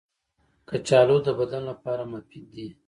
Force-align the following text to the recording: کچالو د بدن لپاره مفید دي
کچالو 0.69 1.17
د 1.25 1.27
بدن 1.39 1.61
لپاره 1.71 2.03
مفید 2.13 2.45
دي 2.55 2.67